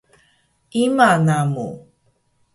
Ima 0.83 1.09
namu? 1.25 1.67